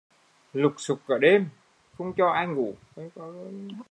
Lục 0.53 0.73
sục 0.77 0.99
cả 1.07 1.15
đêm, 1.21 1.47
không 1.97 2.13
cho 2.17 2.27
ai 2.31 2.47
ngủ 2.47 2.75